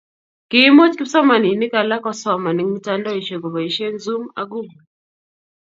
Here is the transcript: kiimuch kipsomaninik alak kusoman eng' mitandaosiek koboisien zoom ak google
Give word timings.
kiimuch 0.49 0.93
kipsomaninik 0.97 1.73
alak 1.81 2.01
kusoman 2.05 2.59
eng' 2.61 2.73
mitandaosiek 2.75 3.41
koboisien 3.43 3.95
zoom 4.03 4.23
ak 4.39 4.47
google 4.51 4.81